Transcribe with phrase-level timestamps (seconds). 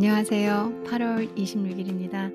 [0.00, 0.84] 안녕하세요.
[0.84, 2.32] 8월 26일입니다.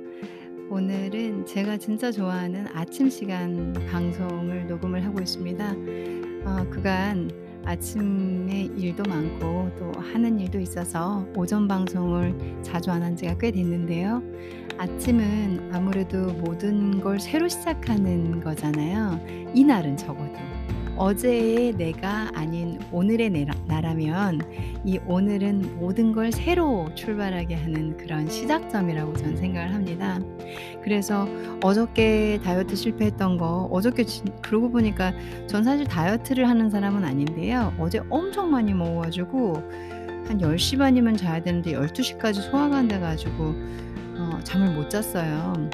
[0.69, 5.71] 오늘은 제가 진짜 좋아하는 아침 시간 방송을 녹음을 하고 있습니다.
[6.43, 7.31] 어, 그간
[7.63, 14.21] 아침에 일도 많고 또 하는 일도 있어서 오전 방송을 자주 안 한 지가 꽤 됐는데요.
[14.77, 19.21] 아침은 아무래도 모든 걸 새로 시작하는 거잖아요.
[19.55, 20.33] 이날은 적어도.
[20.97, 23.29] 어제의 내가 아닌 오늘의
[23.67, 24.41] 나라면
[24.85, 30.19] 이 오늘은 모든 걸 새로 출발하게 하는 그런 시작점이라고 저는 생각을 합니다.
[30.83, 31.27] 그래서
[31.63, 35.13] 어저께 다이어트 실패했던 거 어저께 진, 그러고 보니까
[35.47, 37.73] 전 사실 다이어트를 하는 사람은 아닌데요.
[37.79, 39.53] 어제 엄청 많이 먹어가지고
[40.27, 43.53] 한 10시 반이면 자야 되는데 12시까지 소화가 안 돼가지고
[44.15, 45.69] 어, 잠을 못 잤어요.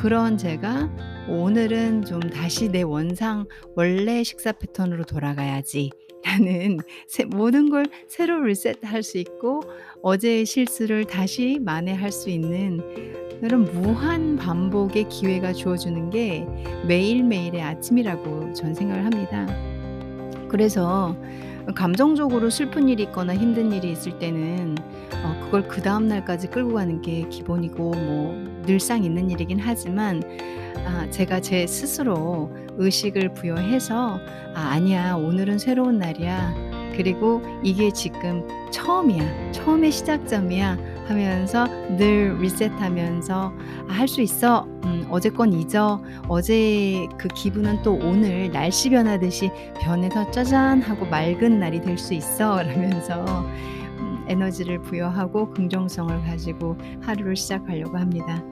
[0.00, 0.88] 그런 제가
[1.28, 3.44] 오늘은 좀 다시 내 원상
[3.76, 5.90] 원래 식사 패턴으로 돌아가야지
[6.24, 6.78] 라는
[7.36, 9.60] 모든 걸 새로 리셋할 수 있고
[10.02, 12.80] 어제의 실수를 다시 만회할 수 있는
[13.42, 16.46] 그런 무한 반복의 기회가 주어주는 게
[16.88, 19.46] 매일매일의 아침이라고 전 생각을 합니다.
[20.48, 21.14] 그래서
[21.74, 24.76] 감정적으로 슬픈 일이 있거나 힘든 일이 있을 때는
[25.22, 30.22] 어, 그걸 그 다음 날까지 끌고 가는 게 기본이고 뭐 늘상 있는 일이긴 하지만
[30.86, 34.18] 아, 제가 제 스스로 의식을 부여해서
[34.54, 36.70] 아, 아니야 오늘은 새로운 날이야.
[36.96, 39.52] 그리고 이게 지금 처음이야.
[39.52, 41.66] 처음의 시작점이야 하면서
[41.96, 43.52] 늘 리셋하면서
[43.88, 49.50] 아, 할 수 있어 음, 어제 건 잊어 어제 그 기분은 또 오늘 날씨 변하듯이
[49.80, 53.44] 변해서 짜잔 하고 맑은 날이 될 수 있어 라면서
[54.28, 58.42] 에너지를 부여하고 긍정성을 가지고 하루를 시작하려고 합니다.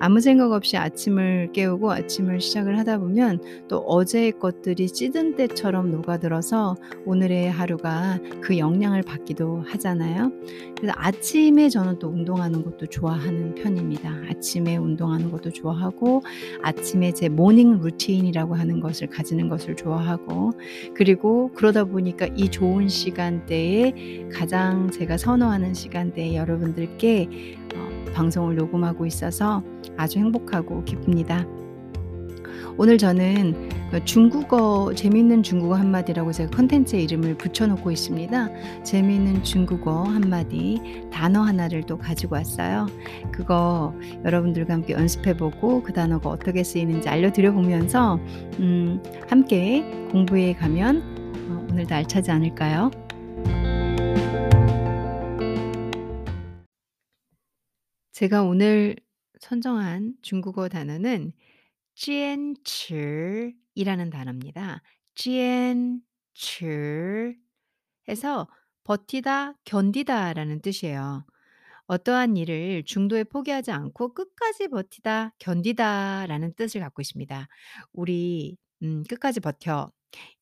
[0.00, 6.76] 아무 생각 없이 아침을 깨우고 아침을 시작을 하다 보면 또 어제의 것들이 찌든 때처럼 녹아들어서
[7.04, 10.30] 오늘의 하루가 그 영향을 받기도 하잖아요.
[10.76, 14.08] 그래서 아침에 저는 또 운동하는 것도 좋아하는 편입니다.
[14.30, 16.22] 아침에 운동하는 것도 좋아하고
[16.62, 20.52] 아침에 제 morning routine이라고 하는 것을 가지는 것을 좋아하고
[20.94, 29.62] 그리고 그러다 보니까 이 좋은 시간대에 가장 제가 선호하는 시간대에 여러분들께 어, 방송을 녹음하고 있어서
[29.96, 31.46] 아주 행복하고 기쁩니다.
[32.76, 33.70] 오늘 저는
[34.04, 38.82] 중국어 재미있는 중국어 한마디라고 제가 컨텐츠의 이름을 붙여놓고 있습니다.
[38.84, 40.80] 재미있는 중국어 한마디
[41.10, 42.86] 단어 하나를 또 가지고 왔어요.
[43.32, 43.94] 그거
[44.24, 48.20] 여러분들과 함께 연습해보고 그 단어가 어떻게 쓰이는지 알려드려보면서
[48.60, 49.82] 음, 함께
[50.12, 51.02] 공부해 가면
[51.50, 52.90] 어, 오늘도 알차지 않을까요?
[58.17, 58.95] 제가 오늘
[59.39, 61.33] 선정한 중국어 단어는
[61.95, 64.81] 坚持이라는 단어입니다.
[65.15, 66.01] 坚
[66.33, 67.35] 持
[68.07, 68.47] 해서
[68.83, 71.25] 버티다, 견디다라는 뜻이에요.
[71.87, 77.47] 어떠한 일을 중도에 포기하지 않고 끝까지 버티다, 견디다라는 뜻을 갖고 있습니다.
[77.93, 79.91] 우리 음, 끝까지 버텨,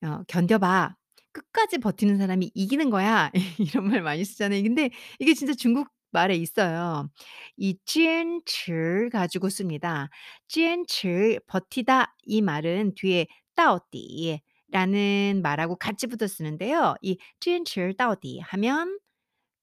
[0.04, 0.96] 어, 견뎌봐.
[1.34, 3.32] 끝까지 버티는 사람이 이기는 거야.
[3.60, 4.64] 이런 말 많이 쓰잖아요.
[4.64, 7.10] 근데 이게 진짜 중국 말에 있어요.
[7.58, 10.10] 이 坚持 가지고 씁니다.
[10.48, 14.42] 坚持 버티다 이 말은 뒤에 到底
[14.72, 16.96] 라는 말하고 같이 붙어 쓰는데요.
[17.02, 19.00] 이 坚持到底 하면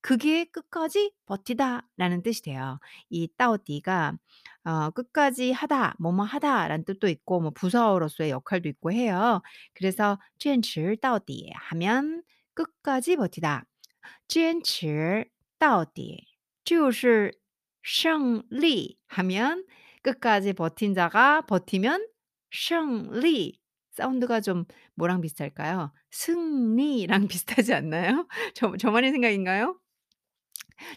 [0.02, 2.78] 그게 끝까지 버티다라는 뜻이 돼요.
[3.10, 4.16] 이 到底가
[4.64, 9.40] 어 끝까지 하다, 뭐뭐 하다라는 뜻도 있고 뭐 부사어로서의 역할도 있고 해요.
[9.74, 12.22] 그래서 坚持到底 하면
[12.54, 13.64] 끝까지 버티다.
[14.28, 16.26] 坚持到底
[16.64, 17.32] 就是
[17.82, 19.64] 胜利 하면
[20.02, 22.06] 끝까지 버틴 자가 버티면
[22.50, 23.60] 胜利
[23.92, 25.92] 사운드가 좀 뭐랑 비슷할까요?
[26.10, 28.26] 승리랑 비슷하지 않나요?
[28.54, 29.78] 저 저만의 생각인가요?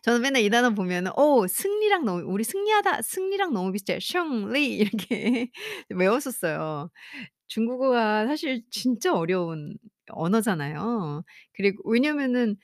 [0.03, 3.99] 저는 맨날 이 단어 보면은 어 승리랑 너무 우리 승리하다 승리랑 너무 비슷해요.
[3.99, 5.49] 胜利 이렇게
[5.89, 6.89] 외웠었어요.
[7.47, 9.77] 중국어가 사실 진짜 어려운
[10.09, 11.23] 언어잖아요.
[11.53, 12.57] 그리고 왜냐면은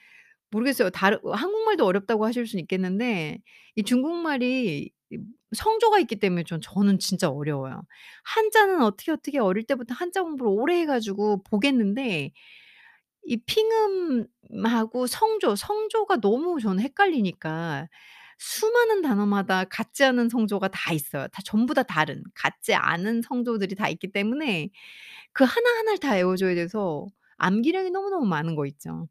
[0.52, 0.90] 모르겠어요.
[0.90, 3.38] 다른 한국말도 어렵다고 하실 수는 있겠는데
[3.76, 5.18] 이 중국말이 이
[5.54, 7.82] 성조가 있기 때문에 전 저는 진짜 어려워요.
[8.24, 12.32] 한자는 어떻게, 어떻게 어릴 때부터 한자 공부를 오래 해 가지고 보겠는데
[13.24, 17.88] 이 핑음하고 성조, 성조가 너무 저는 헷갈리니까
[18.38, 21.28] 수많은 단어마다 같지 않은 성조가 다 있어요.
[21.28, 24.70] 다 전부 다 다른 같지 않은 성조들이 다 있기 때문에
[25.32, 27.06] 그 하나하나를 다 외워 줘야 돼서
[27.38, 29.08] 암기량이 너무너무 많은 거 있죠.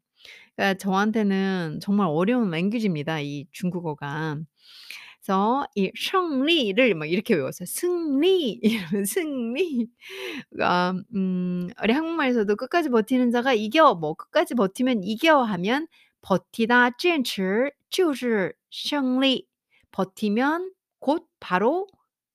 [0.55, 4.37] 그러니까 저한테는 정말 어려운 랭귀지입니다, 이 중국어가.
[5.21, 7.65] 그래서 이胜利를 막 이렇게 외웠어요.
[7.67, 9.87] 승리 이러면 승리.
[10.49, 15.87] 그러니까 음 우리 한국말에서도 끝까지 버티는 자가 이겨 뭐 끝까지 버티면 이겨 하면
[16.21, 19.47] 버티다 坚持 就是胜利.
[19.91, 21.87] 버티면 곧 바로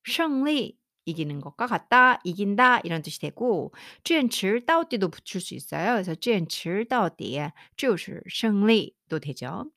[0.04, 0.76] 胜利
[1.06, 3.72] 이기는 것과 같다, 이긴다 이런 뜻이 되고
[4.04, 5.94] 坚持到底도 붙일 수 있어요.
[5.94, 7.40] 그래서 坚持到底
[7.76, 9.70] 就是胜利도 되죠.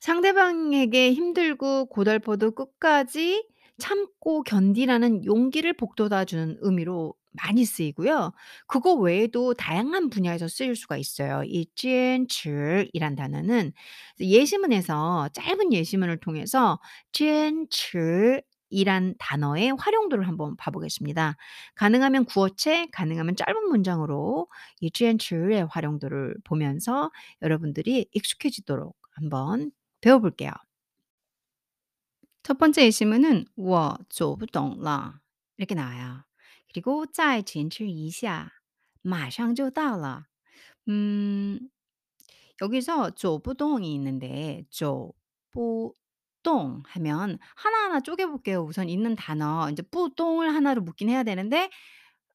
[0.00, 3.46] 상대방에게 힘들고 고달퍼도 끝까지
[3.78, 8.32] 참고 견디라는 용기를 북돋아 주는 의미로 많이 쓰이고요.
[8.66, 11.42] 그거 외에도 다양한 분야에서 쓰일 수가 있어요.
[11.44, 13.72] 이 坚持이란 단어는
[14.20, 16.80] 예시문에서 짧은 예시문을 통해서
[17.12, 18.42] 坚持
[18.72, 21.36] 이란 단어의 활용도를 한번 봐 보겠습니다.
[21.74, 24.48] 가능하면 구어체, 가능하면 짧은 문장으로
[24.80, 27.10] 이 坚持의 활용도를 보면서
[27.42, 30.50] 여러분들이 익숙해지도록 한번 배워 볼게요.
[32.42, 35.20] 첫 번째 예시문은 我走不懂了
[35.56, 36.24] 이렇게 나와요.
[36.72, 38.52] 그리고 再坚持一下
[39.02, 40.26] 马上就到了.
[40.88, 41.70] 음.
[42.60, 45.14] 여기서 走不动이 있는데 走
[45.50, 45.94] 不
[46.43, 48.61] 똥 하면 하나하나 쪼개 볼게요.
[48.63, 51.69] 우선 있는 단어 인제 뿌, 똥을 하나로 묶긴 해야 되는데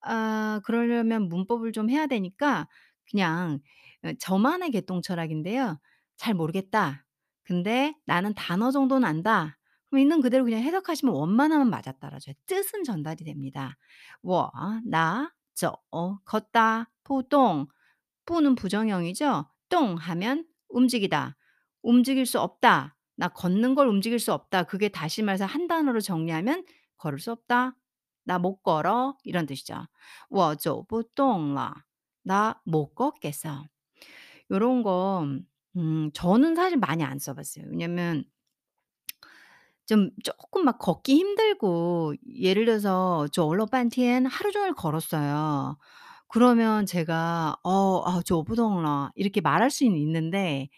[0.01, 2.67] 아 그러려면 문법을 좀 해야 되니까
[3.11, 3.59] 그냥
[4.05, 5.79] 어, 저만의 개똥 철학인데요.
[6.17, 7.05] '잘 모르겠다.
[7.43, 9.57] 근데 나는 단어 정도는 안다.'
[9.89, 12.35] 그럼 있는 그대로 그냥 해석하시면 원만하면 맞아 떨어져요.
[12.47, 13.77] 뜻은 전달이 됩니다.
[14.23, 14.51] '워
[14.85, 17.67] 나저 어, 걷다 부 똥'
[18.25, 19.47] 뿌는 부정형이죠.
[19.69, 21.37] '똥' 하면 움직이다.
[21.83, 24.64] '움직일 수 없다.' 나 걷는 걸 움직일 수 없다.
[24.64, 26.64] 그게 다시 말해서 한 단어로 정리하면
[26.98, 27.76] 걸을 수 없다.
[28.24, 29.86] 나 못 걸어 이런 뜻이죠.
[30.30, 31.74] 我走不动了.
[32.24, 33.64] 나 못 걷겠어.
[34.50, 35.26] 요런 거
[35.76, 37.66] 음 저는 사실 많이 안 써 봤어요.
[37.70, 38.24] 왜냐면
[39.86, 45.76] 좀 쪼끔 막 걷기 힘들고 예를 들어서 走了半天 하루 종일 걸었어요.
[46.28, 50.68] 그러면 제가 어 아 走不动了 이렇게 말할 수는 있는데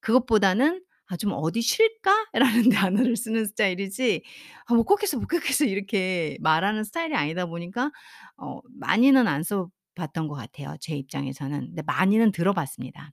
[0.00, 4.22] 그것보다는 ' 아 좀 어디 쉴까?'라는 단어를 쓰는 스타일이지
[4.66, 7.92] '아 못 걷겠어, 못 걷겠어.' 이렇게 말하는 스타일이 아니다 보니까
[8.38, 11.58] 어 많이는 안 써 봤던 것 같아요, 제 입장에서는.
[11.68, 13.12] 근데 많이는 들어 봤습니다.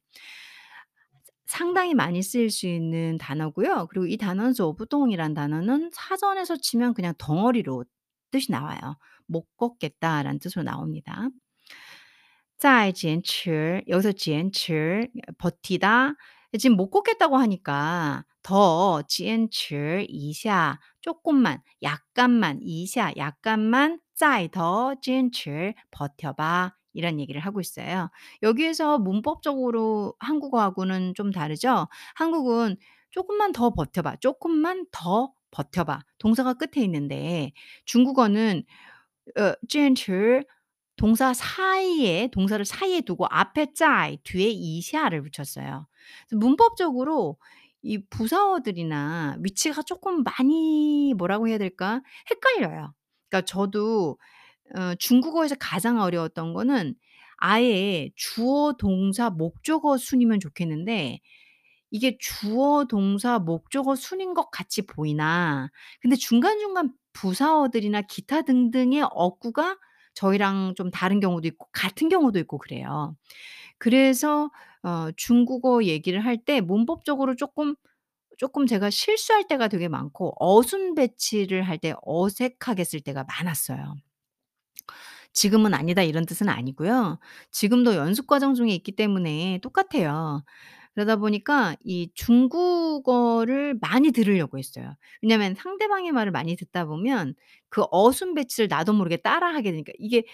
[1.45, 3.87] 상당히 많이 쓰일 수 있는 단어고요.
[3.89, 7.85] 그리고 이 단어는 走不动이란 단어는 사전에서 치면 그냥 덩어리로
[8.31, 8.97] 뜻이 나와요.
[9.27, 11.29] '못 걷겠다.'라는 뜻으로 나옵니다.
[12.57, 15.07] 再坚持 여기서 坚持
[15.37, 16.15] 버티다.
[16.54, 25.72] 예, 지금 못 걷겠다고 하니까 더 지엔츠 이샤 조금만 약간만 이샤 약간만 짜이 더 지엔츠
[25.90, 28.10] 버텨봐 이런 얘기를 하고 있어요.
[28.42, 31.86] 여기에서 문법적으로 한국어하고는 좀 다르죠.
[32.16, 32.76] 한국은
[33.10, 37.52] 조금만 더 버텨봐, 조금만 더 버텨봐 동사가 끝에 있는데
[37.84, 38.64] 중국어는
[39.68, 40.57] 지엔츠 어,
[40.98, 45.86] 동사 사이에 동사를 사이에 두고 앞에 짜이 뒤에 이샤를 붙였어요.
[46.32, 47.38] 문법적으로
[47.82, 52.02] 이 부사어들이나 위치가 조금 많이 뭐라고 해야 될까?
[52.30, 52.94] 헷갈려요.
[53.30, 54.18] 그러니까 저도
[54.76, 56.94] 어 중국어에서 가장 어려웠던 거는
[57.38, 61.20] 아예 주어 동사 목적어 순이면 좋겠는데
[61.90, 65.70] 이게 주어 동사 목적어 순인 것 같이 보이나
[66.02, 69.78] 근데 중간중간 부사어들이나 기타 등등의 어구가
[70.18, 73.16] 저희랑 좀 다른 경우도 있고 같은 경우도 있고 그래요.
[73.78, 74.50] 그래서
[74.84, 77.74] 어 중국어 얘기를 할 때 문법적으로 쪼끔,
[78.38, 83.96] 쪼끔 제가 실수할 때가 되게 많고 어순 배치를 할 때 어색하게 쓸 때가 많았어요.
[85.32, 87.18] 지금은 아니다 이런 뜻은 아니고요.
[87.50, 90.44] 지금도 연습 과정 중에 있기 때문에 똑같아요.
[90.98, 94.96] 그러다 보니까 이 중국어를 많이 들으려고 했어요.
[95.22, 97.34] 왜냐하면 상대방의 말을 많이 듣다 보면
[97.68, 100.24] 그 어순 배치를 나도 모르게 따라하게 되니까 이게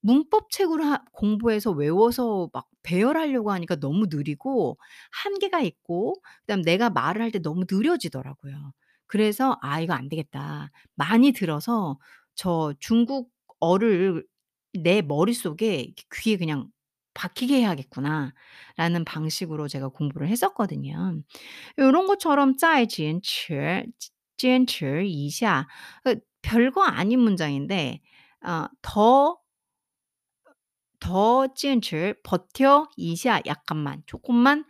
[0.00, 4.78] 문법 책으로 하 공부해서 외워서 막 배열하려고 하니까 너무 느리고
[5.12, 8.72] 한계가 있고 그다음에 내가 말을 할 때 너무 느려지더라고요.
[9.06, 10.70] 그래서 '아 이거 안 되겠다.
[10.94, 11.98] 많이 들어서
[12.34, 14.24] 저 중국어를
[14.74, 16.68] 내 머릿속에 귀에 그냥
[17.13, 21.21] 박히게 해야겠구나.'라는 방식으로 제가 공부를 했었거든요.
[21.79, 23.85] 요런 것처럼 再坚持
[24.37, 25.67] 坚持一下
[26.03, 28.01] 그 별거 아닌 문장인데
[28.45, 29.37] 어 더
[30.99, 34.65] 더 坚持 버텨 一下 약간만, 쪼끔만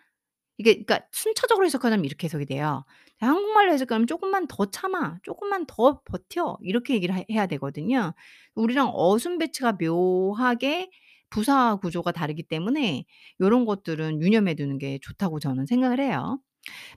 [0.58, 2.86] 이게 그러니까 순차적으로 해석하자면 이렇게 해석이 돼요.
[3.20, 5.20] 한국말로 해석하면 "쪼끔만 더 참아.
[5.24, 8.14] 쪼끔만 더 버텨." 이렇게 얘기를 해 해야 되거든요.
[8.56, 10.90] 우리랑 어순 배치가 묘하게
[11.34, 13.06] 부사 구조가 다르기 때문에
[13.42, 16.40] 요런 것들은 유념해 두는 게 좋다고 저는 생각을 해요.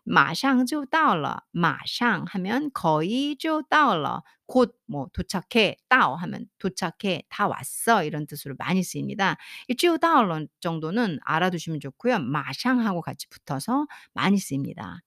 [0.05, 4.23] 马上就到了.马上 하면 거의 就到了.
[4.47, 5.77] 곧 뭐 도착해.
[5.89, 7.23] 到 하면 도착해.
[7.31, 8.05] 다 왔어.
[8.05, 9.37] 이런 뜻으로 많이 쓰입니다.
[9.69, 12.19] 이 就到了 정도는 알아두시면 좋고요.
[12.21, 15.01] 马上 하고 같이 붙어서 많이 쓰입니다.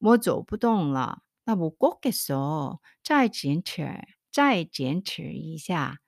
[0.00, 1.18] 我走不动了.
[1.46, 2.78] 나 못 걷겠어.
[3.04, 3.86] 再坚持.
[4.32, 5.98] 再坚持一下.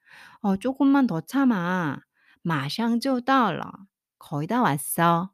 [0.42, 1.98] 어 조금만 더 참아.
[2.42, 3.86] 马上就到了.
[4.18, 5.30] 거의 다 왔어.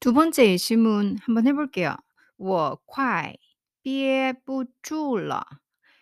[0.00, 1.96] 두 번째 예시문 한번 해 볼게요.
[2.36, 3.36] 我快
[3.82, 5.46] 憋不住了.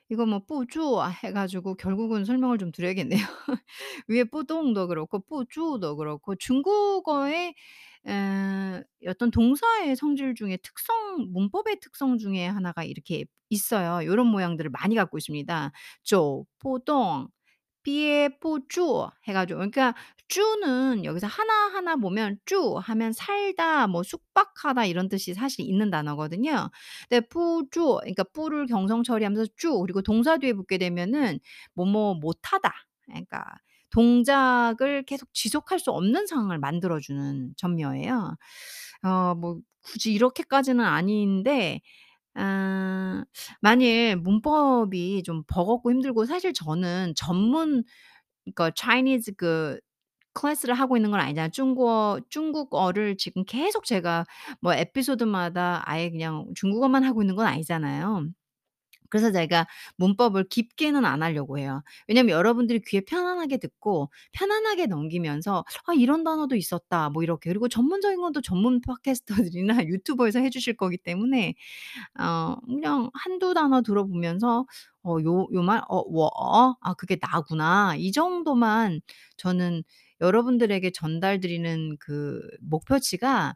[0.09, 3.19] 이거 뭐 뿌쭈 아, 해 가지고 결국은 설명을 좀 드려야겠네요.
[4.07, 7.55] 위에 뿌동도 그렇고 뿌쭈도 그렇고 중국어의
[8.07, 10.95] 에 어떤 동사의 성질 중에 특성
[11.33, 14.05] 문법의 특성 중에 하나가 이렇게 있어요.
[14.05, 15.71] 요런 모양들을 많이 갖고 있습니다.
[16.03, 17.27] 쪼, 뿌동,
[17.83, 19.95] 비에 뿌쭈 해 가지고 그러니까
[20.27, 26.70] 주는 여기서 하나하나 보면 주 하면 살다 뭐 숙박하다 이런 뜻이 사실 있는 단어거든요.
[27.10, 31.39] 근데 푸주 그러니까 푸를 경성 처리하면서 주 그리고 동사 뒤에 붙게 되면은
[31.75, 32.72] 뭐뭐 못하다.
[33.05, 33.44] 그러니까
[33.91, 38.36] 동작을 계속 지속할 수 없는 상황을 만들어 주는 전묘예요.
[39.03, 41.82] 어 뭐 굳이 이렇게까지는 아닌데
[42.36, 43.25] 아,
[43.62, 47.84] 만일 문법이 좀 버겁고 힘들고 사실 저는 전문
[48.46, 49.79] 그러니까 Chinese 그
[50.36, 51.51] 클래스를 하고 있는 건 아니잖아요.
[51.51, 54.25] 중국어 중국어를 지금 계속 제가
[54.62, 58.27] 뭐 에피소드마다 아예 그냥 중국어만 하고 있는 건 아니잖아요.
[59.10, 61.84] 그래서 제가 문법을 깊게는 안 하려고 해요.
[62.08, 67.50] 왜냐면 여러분들이 귀에 편안하게 듣고 편안하게 넘기면서 '아 이런 단어도 있었다.' 뭐 이렇게.
[67.50, 71.54] 그리고 전문적인 건 또 전문 팟캐스터들이나 유튜버에서 해 주실 거기 때문에
[72.20, 74.65] 어 그냥 한두 단어 들어보면서
[75.04, 79.01] '어 요 요 말 어 워 어 아 그게 나구나.' 이 정도만
[79.38, 79.84] 저는
[80.22, 83.55] 여러분들에게 전달드리는 그 목표치가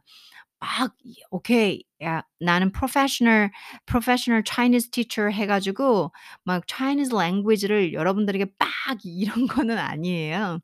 [0.60, 1.84] 막이 오케이.
[2.02, 3.50] 야 나는 professional
[3.86, 6.12] professional Chinese teacher 해 가지고
[6.44, 8.68] 막 Chinese language를 여러분들에게 막
[9.04, 10.58] 이런 거는 아니에요.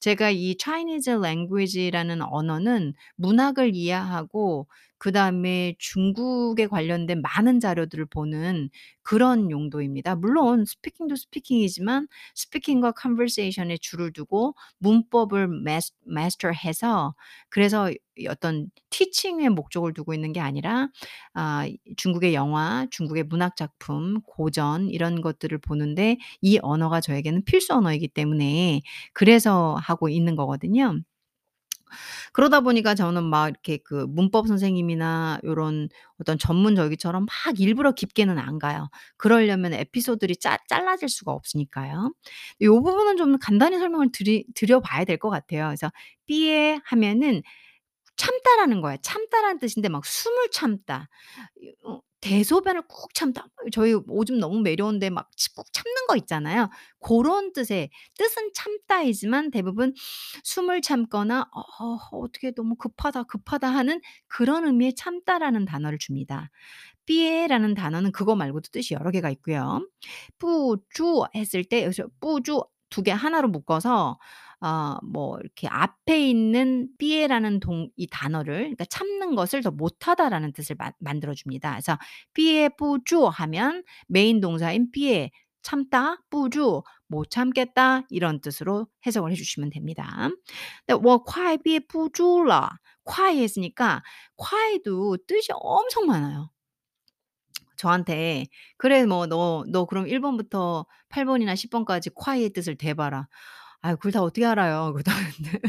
[0.00, 8.70] 제가 이 Chinese language라는 언어는 문학을 이해하고 그다음에 중국에 관련된 많은 자료들을 보는
[9.02, 10.16] 그런 용도입니다.
[10.16, 17.14] 물론 스피킹도 스피킹이지만 스피킹과 컨버세이션에 줄을 두고 문법을 마스 마스터해서
[17.50, 20.88] 그래서 이 어떤 티칭의 목적을 두고 있는 게 아니라
[21.34, 28.08] 아 중국의 영화, 중국의 문학 작품, 고전 이런 것들을 보는데 이 언어가 저에게는 필수 언어이기
[28.08, 31.00] 때문에 그래서 하고 있는 거거든요.
[32.32, 35.88] 그러다 보니까 저는 막 이렇게 그 문법 선생님이나 요런
[36.20, 38.88] 어떤 전문적이처럼 막 일부러 깊게는 안 가요.
[39.16, 42.12] 그러려면 에피소드들이 짜 잘라질 수가 없으니까요.
[42.62, 45.66] 요 부분은 좀 간단히 설명을 드리 드려 봐야 될 것 같아요.
[45.68, 45.90] 그래서
[46.26, 47.42] 삐에 하면은
[48.16, 48.98] 참다라는 거예요.
[49.02, 51.08] 참다라는 뜻인데 막 숨을 참다.
[51.62, 53.46] 이 어 대소변을 꾹 참다.
[53.72, 56.70] 저희 오줌 너무 매려운데 막치꾹 참는 거 있잖아요.
[56.98, 59.94] 고런 뜻의 뜻은 참다이지만 대부분
[60.44, 66.50] 숨을 참거나 '어 어 어떻게 너무 급하다, 급하다.' 하는 그런 의미의 참다라는 단어를 줍니다.
[67.06, 69.86] 삐에라는 단어는 그거 말고도 뜻이 여러 개가 있고요.
[70.38, 74.18] 뿌주 했을 때 여기서 뿌주 두 개 하나로 묶어서
[74.61, 80.75] 어 뭐 이렇게 앞에 있는 삐에라는 동 이 단어를 그러니까 참는 것을 더 못하다라는 뜻을
[80.77, 81.71] 만 만들어 줍니다.
[81.71, 81.97] 그래서
[82.33, 85.31] 삐에 뿌주 하면 메인 동사인 삐에
[85.63, 90.29] 참다, 뿌주 못 참겠다 이런 뜻으로 해석을 해 주시면 됩니다.
[90.85, 92.69] 근데 我快憋不住了.
[93.03, 94.03] 快 했으니까
[94.37, 96.51] 快도 뜻이 엄청 많아요.
[97.77, 98.45] 저한테
[98.77, 103.27] "그래 뭐 너 너 그럼 1 번부터 8 번이나 10 번까지 콰이의 뜻을 대봐라."
[103.86, 104.92] 아유 그걸 다 어떻게 알아요.
[104.94, 105.60] 그거 다 근데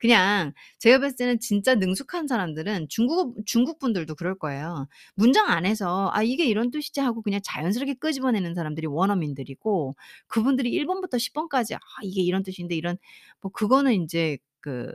[0.00, 4.88] 그냥 제가 봤을 때는 진짜 능숙한 사람들은 중국어 중국 분들도 그럴 거예요.
[5.14, 9.96] 문장 안에서 '아 이게 이런 뜻이지.' 하고 그냥 자연스럽게 끄집어내는 사람들이 원어민들이고
[10.28, 12.98] 그분들이 1 번부터 10 번까지 '아 이게 이런 뜻인데.' 이런
[13.40, 14.86] 뭐 그거는 인제 그이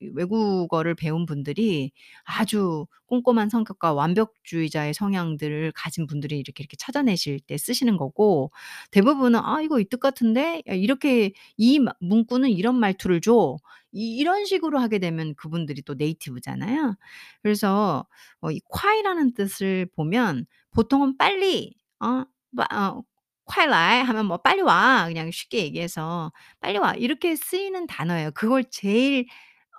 [0.00, 1.92] 외국어를 배운 분들이
[2.24, 8.50] 아주 꼼꼼한 성격과 완벽주의자의 성향들을 가진 분들이 이렇게, 이렇게 찾아내실 때 쓰시는 거고
[8.90, 10.62] 대부분은 '아 이거 이 뜻 같은데?
[10.68, 13.56] 야 이렇게 이 마 문구는 이런 말투를 줘.'
[13.92, 16.96] 이 이런 식으로 하게 되면 그분들이 또 네이티브잖아요.
[17.42, 18.06] 그래서
[18.42, 26.32] 어 이 콰이라는 뜻을 보면 보통은 빨리 어빠어快来 하면 뭐 "빨리 와." 그냥 쉽게 얘기해서
[26.60, 28.30] "빨리 와." 이렇게 쓰이는 단어예요.
[28.34, 29.26] 그걸 제일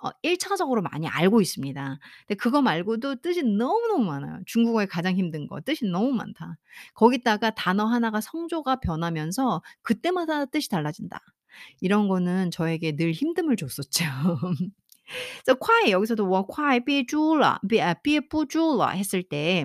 [0.02, 1.98] 어, 1차적으로 많이 알고 있습니다.
[2.26, 4.40] 근데 그거 말고도 뜻이 너무너무 많아요.
[4.46, 6.56] 중국어의 가장 힘든 거 뜻이 너무 많다.
[6.94, 11.20] 거기다가 단어 하나가 성조가 변하면서 그때마다 뜻이 달라진다.
[11.80, 14.04] 이런 거는 저에게 늘 힘듦을 줬었죠.
[15.44, 19.64] 그래서 콰이 여기서도 워 콰이 비주라 비비부주라 아, 했을 때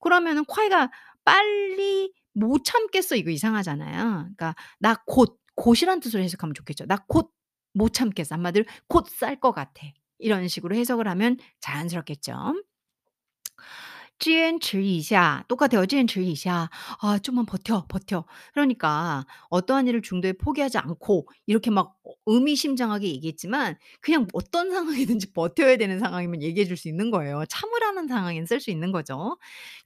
[0.00, 0.90] 그러면은 콰이가
[1.24, 4.04] 빨리 못 참겠어 이거 이상하잖아요.
[4.36, 6.86] 그러니까 나 곧 곧이란 뜻으로 해석하면 좋겠죠.
[6.86, 7.30] 나 곧
[7.73, 8.35] 못 참겠어.
[8.35, 9.87] 한마디로 곧 쌀 것 같아.
[10.19, 12.53] 이런 식으로 해석을 하면 자연스럽겠죠.
[14.19, 15.85] 坚持一下 똑같아요.
[15.85, 16.69] 坚持一下.
[17.01, 18.25] 아 좀만 버텨, 버텨.
[18.53, 25.77] 그러니까 어떠한 일을 중도에 포기하지 않고 이렇게 막 어 의미심장하게 얘기했지만 그냥 어떤 상황이든지 버텨야
[25.77, 27.43] 되는 상황이면 얘기해 줄 수 있는 거예요.
[27.49, 29.37] 참으라는 상황에는 쓸 수 있는 거죠.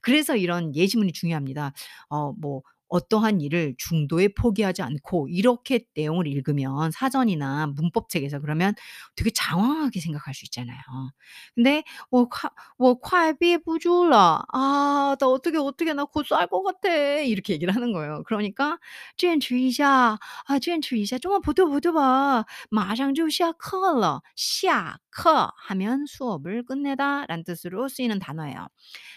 [0.02, 1.72] 그래서 이런 예시문이 중요합니다.
[2.10, 8.74] 어 뭐 어떠한 일을 중도에 포기하지 않고 이렇게 내용을 읽으면 사전이나 문법책에서 그러면
[9.14, 10.78] 되게 장황하게 생각할 수 있잖아요.
[11.54, 14.42] 근데 我快我快憋不住了.
[14.52, 16.88] 아 나 어떻게, 어떻게 나 곧 쌀 것 같아.
[17.20, 18.22] 이렇게 얘기를 하는 거예요.
[18.26, 18.78] 그러니까
[19.18, 20.18] 坚持一下.
[20.46, 21.18] 아 坚持一下.
[21.18, 22.44] 좀만 버텨, 버텨 봐.
[22.70, 24.22] 马上就下课了.
[24.36, 28.68] 下课 하면 수업을 끝내다라는 뜻으로 쓰이는 단어예요.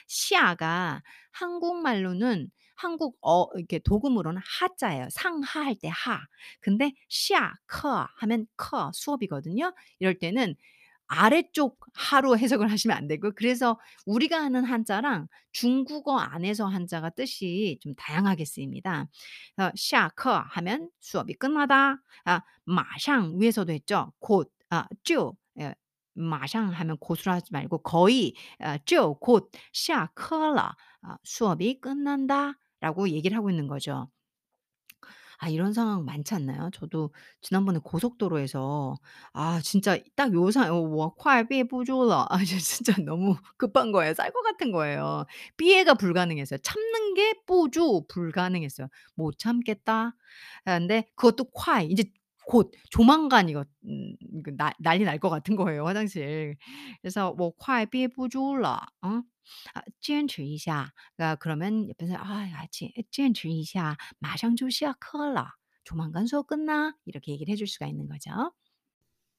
[0.08, 1.02] 下가
[1.32, 5.09] 한국말로는 한국 어 이렇게 도금으로는 하자예요.
[5.11, 6.21] 상하 할 때 하.
[6.61, 9.75] 근데 샤, 커 하면 커 수업이거든요.
[9.99, 10.55] 이럴 때는
[11.09, 17.95] 아래쪽 하로 해석을 하시면 안 되고 그래서 우리가 하는 한자랑 중국어 안에서 한자가 뜻이 좀
[17.97, 19.07] 다양하게 쓰입니다.
[19.77, 22.03] 샤커 하면 수업이 끝나다.
[22.25, 24.13] 아, 마샹 위에서도 했죠.
[24.19, 25.75] 곧 아, 쭈 예,
[26.15, 32.55] 마샹 하면 고수라 하지 말고 거의 아, 쭈곧 샤커라 아, 수업이 끝난다.
[32.81, 34.09] 라고 얘기를 하고 있는 거죠.
[35.39, 36.71] 아 이런 상황 많지 않나요?
[36.73, 37.11] 저도
[37.43, 38.97] 지난번에 고속도로에서
[39.35, 44.15] 아 진짜 딱 요 상 어워 뭐 콰이 부졸라 아 진짜 너무 급한 거예요.
[44.15, 45.25] 쌀 것 같은 거예요.
[45.57, 46.59] 비애가 불가능했어요.
[46.63, 48.89] 참는 게 뿌주 불가능했어요.
[49.15, 50.17] '못 참겠다.'
[50.65, 52.05] 아, 근데 그것도 콰이 인제
[52.48, 56.58] 곧 조만간 이거 음 이거 나 난리 날 것 같은 거예요 화장실.
[57.02, 58.88] 그래서 我快憋不住了.
[59.02, 59.24] 어?
[59.74, 60.92] 아 坚持一下.
[61.18, 65.50] 그러니까 그러면 옆에서 "아 야 제 坚持一下马上就下课了.
[65.84, 68.32] 조만간 수업 끝나." 이렇게 얘기를 해줄 수가 있는 거죠.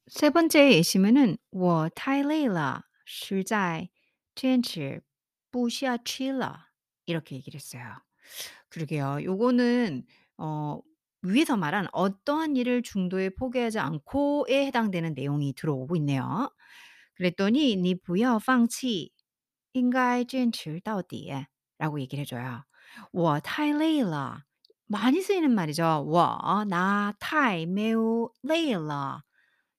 [0.08, 3.90] 세 번째 예시문은 我太累了实在
[4.34, 5.02] 坚持
[5.50, 6.68] 不下去了
[7.04, 8.02] 이렇게 얘기를 했어요.
[8.68, 9.18] 그러게요.
[9.24, 10.04] 요거는
[10.38, 10.80] 어
[11.26, 16.50] 위에서 말한 어떠한 일을 중도에 포기하지 않고에 해당되는 내용이 들어오고 있네요.
[17.16, 19.12] 그랬더니 你不要放弃
[19.72, 21.30] 应该坚持到底
[21.78, 22.64] 라고 얘기를 해 줘요.
[23.12, 24.44] 我太累了
[24.86, 26.04] 많이 쓰이는 말이죠.
[26.06, 29.22] 我 나 太 매우 累了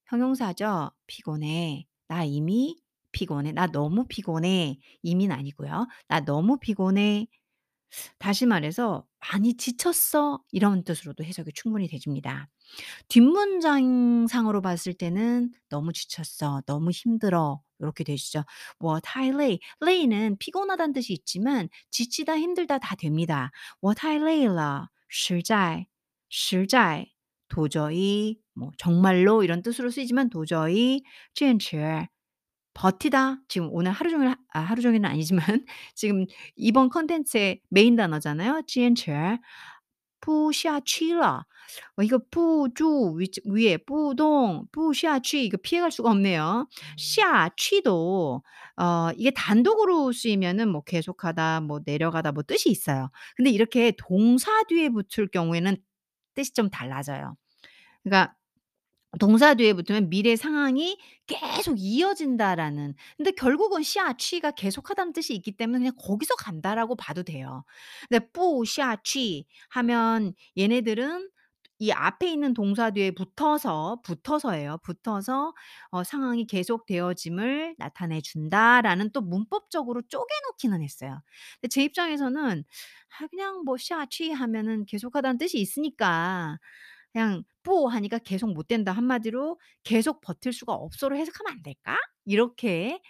[0.08, 0.92] 형용사죠.
[1.08, 1.88] 피곤해.
[2.08, 2.78] 나 이미
[3.12, 3.52] 피곤해.
[3.54, 4.80] 나 너무 피곤해.
[5.04, 5.88] 이미는 아니고요.
[6.08, 7.28] 나 너무 피곤해.
[8.20, 12.48] 다시 말해서 " 많이 지쳤어." 이런 뜻으로도 해석이 충분히 되집니다.
[13.10, 16.62] 뒷문장상으로 봤을 때는 "너무 지쳤어.
[16.66, 18.44] 너무 힘들어." 요렇게 되시죠.
[18.80, 23.52] 我太累 累는 피곤하다는 뜻이 있지만 지치다, 힘들다 다 됩니다.
[23.82, 25.88] 我太累了实在
[26.30, 27.08] 实在
[27.50, 31.04] 도저히 뭐 정말로 이런 뜻으로 쓰이지만 도저히
[31.36, 32.08] 坚持
[32.79, 35.45] 버티다 지금 오늘 하루 종일 아 하루 종일은 아니지만
[35.97, 38.63] 지금 이번 컨텐츠의 메인 단어잖아요.
[38.69, 39.11] 坚持
[40.21, 41.45] 부샤취라
[41.97, 46.69] 어, 이거 부주 위에 부동 부샤취 이거 피해갈 수가 없네요.
[46.97, 48.43] 샤취도
[48.77, 53.11] 어 이게 단독으로 쓰이면은 뭐 계속하다 뭐 내려가다 뭐 뜻이 있어요.
[53.37, 55.77] 근데 이렇게 동사 뒤에 붙을 경우에는
[56.35, 57.37] 뜻이 좀 달라져요.
[58.05, 58.35] 그러니까
[59.20, 65.94] 동사 뒤에 붙으면 미래 상황이 계속 이어진다라는 근데 결국은 下去가 계속하다는 뜻이 있기 때문에 그냥
[65.98, 67.64] '거기서 간다.'라고 봐도 돼요.
[68.10, 71.30] 근데 不下去 하면 얘네들은
[71.80, 74.78] 이 앞에 있는 동사 뒤에 붙어서, 붙어서예요.
[74.84, 75.54] 붙어서
[75.92, 81.22] 어 '상황이 계속되어짐을 나타내 준다.'라는 또 문법적으로 쪼개 놓기는 했어요.
[81.62, 82.64] 근데 제 입장에서는
[83.20, 86.58] 아 그냥 뭐 下去 하면은 계속하다는 뜻이 있으니까
[87.13, 91.97] 그냥 不 하니까 '계속 못 된다.' 한마디로 '계속 버틸 수가 없어.'로 해석하면 안 될까?
[92.27, 93.01] 이렇게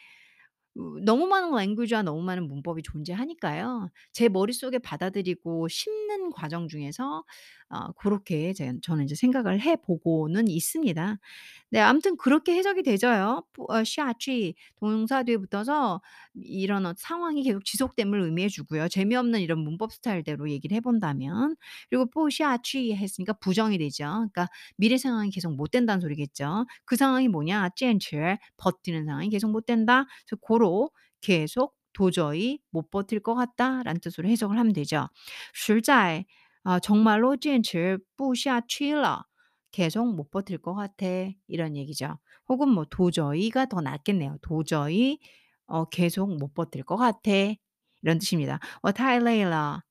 [0.79, 3.91] 어 너무 많은 랭귀지와 너무 많은 문법이 존재하니까요.
[4.13, 7.25] 제 머릿속에 받아들이고 심는 과정 중에서
[7.71, 11.19] 아, 어, 그렇게 저는 이제 생각을 해보고는 있습니다.
[11.71, 13.45] 네, 아무튼 그렇게 해석이 되죠요.
[13.69, 16.01] 어, 샤취 동사 뒤에 붙어서
[16.35, 18.89] 이런 어, 상황이 계속 지속됨을 의미해주고요.
[18.89, 21.57] 재미없는 이런 문법 스타일대로 얘기를 해본다면
[21.91, 24.05] 그리고 뽀샤취 했으니까 부정이 되죠.
[24.07, 26.65] 그러니까 미래 상황이 계속 못 된다는 소리겠죠.
[26.87, 27.63] 그 상황이 뭐냐?
[27.65, 30.05] 아찌엔칠 버티는 상황이 계속 못 된다.
[30.27, 35.09] 그래서 고로 계속 도저히 못 버틸 것 같다라는 뜻으로 해석을 하면 되죠.
[35.55, 36.25] 술자에
[36.64, 39.26] 아 정말로 坚持不下去了.
[39.72, 41.06] 계속 못 버틸 것 같아."
[41.48, 42.20] 이런 얘기죠.
[42.50, 44.38] 혹은 뭐 "도저히"가 더 낫겠네요.
[44.42, 45.20] "도저히
[45.68, 47.32] 어 계속 못 버틸 것 같아."
[48.04, 48.60] 이런 뜻입니다.
[48.84, 49.84] "我太累了."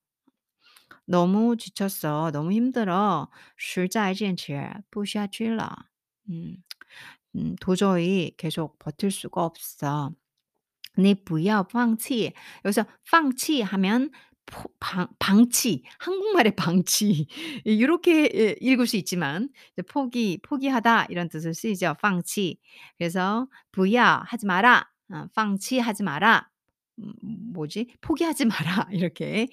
[1.07, 2.31] "너무 지쳤어.
[2.31, 3.29] 너무 힘들어.
[3.57, 5.87] 实在坚持不下去了."
[6.29, 6.63] 음.
[7.35, 10.13] 음 "도저히 계속 버틸 수가 없어."
[10.97, 12.33] 你不要放弃.
[12.65, 14.11] 여기서 放弃 하면
[14.47, 17.27] 포 방 방치, 한국말의 방치
[17.65, 21.95] 이 요렇게 예 읽을 수 있지만 이제 포기, 포기하다 이런 뜻으로 쓰이죠.
[22.01, 22.59] 放弃.
[22.97, 24.89] 그래서 不要 하지 마라.
[25.11, 26.49] 어 放弃하지 마라.
[26.99, 27.13] 음
[27.53, 27.87] 뭐지?
[28.01, 29.47] 포기하지 마라 이렇게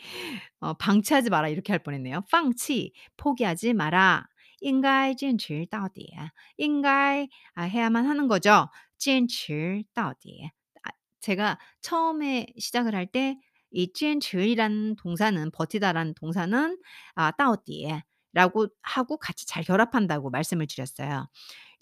[0.60, 2.24] 어 방치하지 마라 이렇게 할 뻔했네요.
[2.30, 4.26] 放弃 포기하지 마라.
[4.62, 6.10] 应该坚持到底.
[6.58, 8.68] 应该 아 해야만 하는 거죠.
[8.98, 10.50] 坚持到底.
[10.82, 13.36] 아 제가 처음에 시작을 할 때
[13.74, 16.78] 이 坚持 이라는 동사는 버티다라는 동사는
[17.14, 17.86] 아 到底
[18.32, 21.28] 라고 하고 같이 잘 결합한다고 말씀을 드렸어요.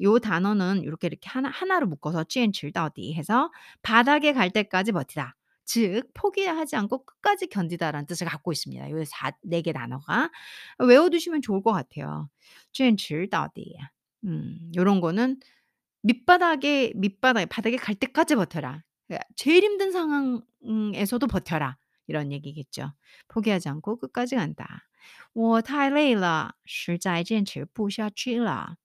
[0.02, 3.50] 요 단어는 요렇게 이렇게 하나 하나로 묶어서 坚持到底 해서
[3.82, 5.34] 바닥에 갈 때까지 버티다.
[5.64, 8.90] 즉 포기하지 않고 끝까지 견디다라는 뜻을 갖고 있습니다.
[8.90, 10.30] 요 사 4개 단어가.
[10.78, 12.30] 외워 두시면 좋을 것 같아요.
[12.72, 13.76] 坚持到底.
[14.24, 15.38] 음 요런 거는
[16.02, 18.82] 밑바닥에 밑바닥에 바닥에 갈 때까지 버텨라.
[19.08, 21.76] 그러니까 제일 힘든 상황에서도 버텨라.
[22.06, 22.92] 이런 얘기겠죠.
[23.28, 24.84] 포기하지 않고 끝까지 간다.
[25.32, 28.76] 我太累了，实在坚持不下去了。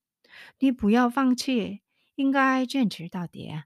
[0.59, 1.81] 你不要放弃，
[2.15, 3.63] 应该坚持到底。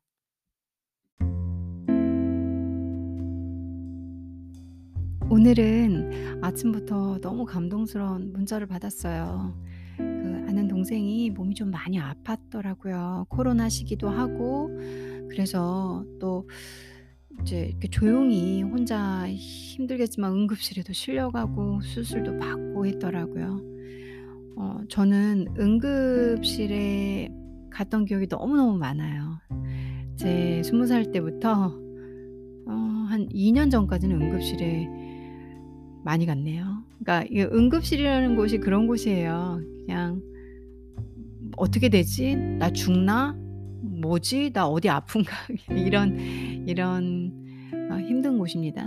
[5.29, 9.61] 오늘은 아침부터 너무 감동스러운 문자를 받았어요.
[9.97, 10.03] 그
[10.47, 13.27] 아는 동생이 몸이 좀 많이 아팠더라고요.
[13.27, 14.69] 코로나 시기도 하고
[15.29, 16.49] 그래서 또
[17.40, 23.60] 이제 이렇게 조용히 혼자 힘들겠지만 응급실에도 실려가고 수술도 받고 했더라고요.
[24.56, 27.30] 어 저는 응급실에
[27.70, 29.38] 갔던 기억이 너무너무 많아요.
[30.16, 31.72] 제 20살 때부터
[32.66, 34.88] 어 한 2년 전까지는 응급실에
[36.02, 36.82] 많이 갔네요.
[36.98, 39.60] 그러니까 이 응급실이라는 곳이 그런 곳이에요.
[39.86, 40.22] 그냥
[41.56, 42.36] '어떻게 되지?
[42.36, 43.36] 나 죽나?
[43.82, 44.52] 뭐지?
[44.52, 45.32] 나 어디 아픈가?'
[45.76, 46.16] 이런
[46.66, 47.32] 이런
[47.90, 48.86] 어 힘든 곳입니다.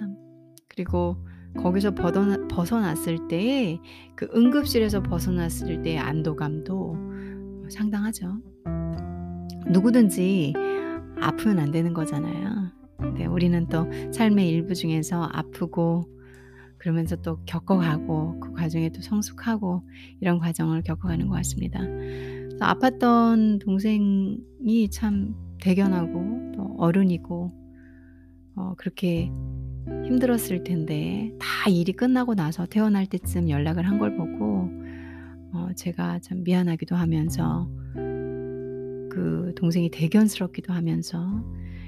[0.67, 1.17] 그리고
[1.57, 3.79] 거기서 벗어나 벗어났을 때의
[4.15, 6.97] 그 응급실에서 벗어났을 때의 안도감도
[7.69, 8.41] 상당하죠.
[9.67, 10.53] 누구든지
[11.19, 12.71] 아프면 안 되는 거잖아요.
[12.97, 16.03] 근데 우리는 또 삶의 일부 중에서 아프고
[16.77, 19.81] 그러면서 또 겪어가고 그 과정에 또 성숙하고
[20.19, 21.79] 이런 과정을 겪어가는 것 같습니다.
[22.59, 27.64] 아팠던 동생이 참 대견하고 또 어른이고
[28.55, 29.31] 어 그렇게
[30.05, 34.69] 힘들었을 텐데 다 일이 끝나고 나서 퇴원할 때쯤 연락을 한 걸 보고
[35.53, 37.69] 어 제가 참 미안하기도 하면서
[39.09, 41.43] 그 동생이 대견스럽기도 하면서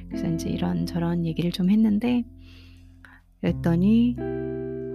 [0.08, 2.23] 그래서 인제 이런 저런 얘기를 좀 했는데
[3.41, 4.15] 그랬더니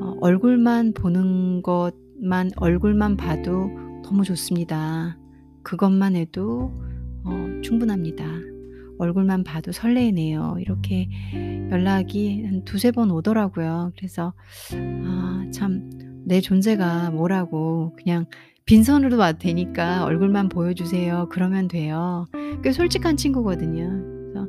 [0.01, 3.71] 어 "얼굴만 보는 것만 얼굴만 봐도
[4.05, 5.19] 너무 좋습니다.
[5.63, 6.73] 그것만 해도
[7.25, 8.25] 어 충분합니다.
[9.03, 11.09] 얼굴만 봐도 설레네요." 이렇게
[11.71, 13.93] 연락이 한 두세 번 오더라고요.
[13.97, 14.33] 그래서
[14.73, 15.91] 아 참
[16.25, 18.27] 내 존재가 뭐라고 그냥
[18.65, 22.27] 빈손으로 와도 되니까 "얼굴만 보여주세요." 그러면 돼요.
[22.63, 23.91] 꽤 솔직한 친구거든요.
[24.33, 24.49] 그래서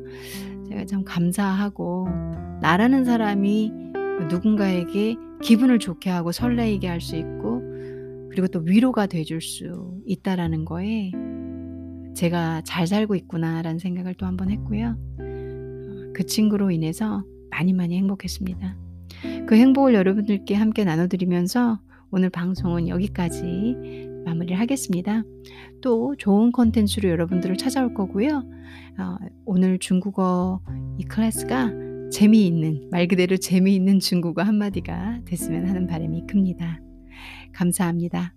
[0.70, 2.08] 제가 참 감사하고
[2.62, 3.72] 나라는 사람이
[4.30, 7.62] 누군가에게 기분을 좋게 하고 설레이게 할 수 있고
[8.30, 11.12] 그리고 또 위로가 돼줄 수 있다라는 거에
[12.14, 14.96] 제가 '잘 살고 있구나.'라는 생각을 또 한 번 했고요.
[15.20, 18.78] 어그 친구로 인해서 많이 많이 행복했습니다.
[19.48, 21.80] 그 행복을 여러분들께 함께 나눠 드리면서
[22.12, 23.76] 오늘 방송은 여기까지
[24.26, 25.24] 마무리를 하겠습니다.
[25.82, 28.44] 또 좋은 콘텐츠로 여러분들을 찾아올 거고요.
[29.00, 30.62] 어 오늘 중국어
[30.98, 31.72] 이 클래스가
[32.12, 36.80] 재미있는 말 그대로 재미있는 중국어 한마디가 됐으면 하는 바람이 큽니다.
[37.54, 38.34] 감사합니다.